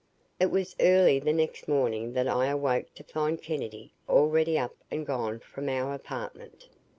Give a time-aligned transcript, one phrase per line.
[0.39, 5.05] It was early the next morning that I awoke to find Kennedy already up and
[5.05, 6.69] gone from our apartment.